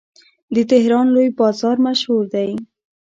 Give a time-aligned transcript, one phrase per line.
[0.55, 2.51] د تهران لوی بازار مشهور دی.